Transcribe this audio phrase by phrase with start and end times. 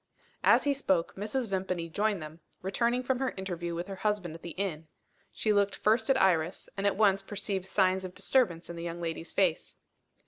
[0.43, 1.47] As he spoke, Mrs.
[1.47, 4.87] Vimpany joined them; returning from her interview with her husband at the inn.
[5.31, 8.99] She looked first at Iris, and at once perceived signs of disturbance in the young
[8.99, 9.75] lady's face.